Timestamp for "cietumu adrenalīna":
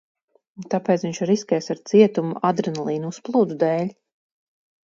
1.91-3.15